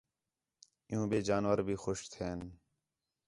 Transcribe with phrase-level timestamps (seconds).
[0.89, 2.39] عِیّوں ٻئے جانور بھی خوش تھئین